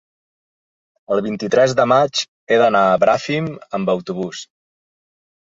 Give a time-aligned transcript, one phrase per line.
[1.15, 2.23] el vint-i-tres de maig
[2.55, 4.43] he d'anar a Bràfim amb autobús.